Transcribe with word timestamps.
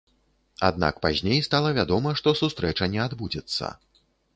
Аднак 0.69 0.97
пазней 1.03 1.39
стала 1.49 1.75
вядома, 1.81 2.17
што 2.23 2.37
сустрэча 2.43 2.93
не 2.97 3.09
адбудзецца. 3.09 3.77